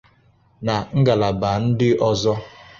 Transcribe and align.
nà 0.65 0.75
ngalaba 0.99 1.49
ndị 1.65 1.89
ọzọ 2.09 2.33